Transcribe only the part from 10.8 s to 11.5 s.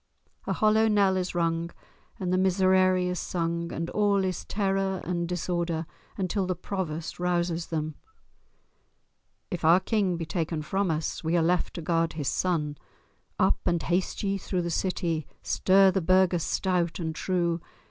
us, We are